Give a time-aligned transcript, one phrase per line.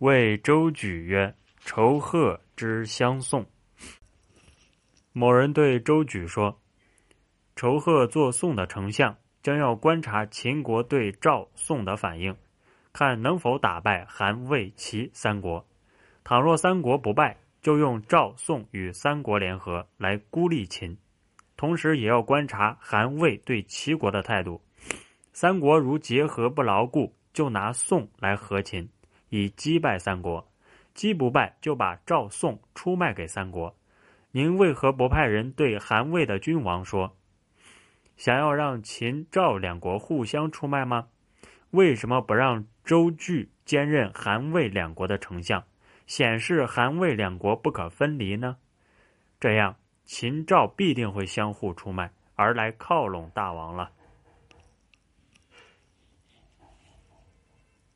[0.00, 3.44] 谓周举曰：“仇贺之相送。”
[5.12, 6.58] 某人对周举说
[7.54, 12.34] ：“仇贺做宋的丞相，将要观察秦国对赵、宋的反应，
[12.94, 15.68] 看能否打败韩、魏、齐三国。
[16.24, 20.96] 倘若三国不败，就用赵、宋与三国联合来孤立秦。
[21.58, 24.62] 同时，也要观察韩、魏对齐国的态度。
[25.34, 28.88] 三国如结合不牢固，就拿宋来和秦。”
[29.30, 30.46] 以击败三国，
[30.92, 33.74] 击不败就把赵宋出卖给三国。
[34.32, 37.16] 您为何不派人对韩魏的君王说，
[38.16, 41.08] 想要让秦赵两国互相出卖吗？
[41.70, 45.64] 为什么不让周据兼任韩魏两国的丞相，
[46.06, 48.56] 显示韩魏两国不可分离呢？
[49.38, 53.92] 这样秦赵必定会相互出卖，而来靠拢大王了。